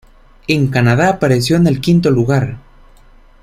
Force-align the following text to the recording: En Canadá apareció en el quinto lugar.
En 0.47 0.65
Canadá 0.69 1.09
apareció 1.09 1.57
en 1.57 1.67
el 1.67 1.79
quinto 1.79 2.09
lugar. 2.09 2.57